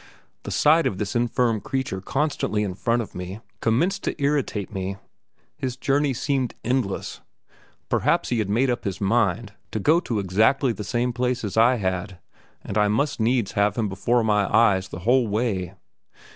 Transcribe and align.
The 0.41 0.49
sight 0.49 0.87
of 0.87 0.97
this 0.97 1.15
infirm 1.15 1.61
creature 1.61 2.01
constantly 2.01 2.63
in 2.63 2.73
front 2.73 3.03
of 3.03 3.13
me, 3.13 3.39
commenced 3.59 4.03
to 4.05 4.19
irritate 4.19 4.73
me 4.73 4.97
his 5.55 5.77
journey 5.77 6.11
seemed 6.11 6.55
endless; 6.63 7.21
perhaps 7.87 8.29
he 8.29 8.39
had 8.39 8.49
made 8.49 8.71
up 8.71 8.83
his 8.83 8.99
mind 8.99 9.53
to 9.69 9.79
go 9.79 9.99
to 9.99 10.17
exactly 10.17 10.71
the 10.73 10.83
same 10.83 11.13
place 11.13 11.43
as 11.43 11.55
I 11.55 11.75
had, 11.75 12.17
and 12.63 12.79
I 12.79 12.87
must 12.87 13.19
needs 13.19 13.51
have 13.51 13.75
him 13.75 13.87
before 13.89 14.23
my 14.23 14.51
eyes 14.51 14.87
the 14.89 15.01
whole 15.05 15.27
way. 15.27 15.75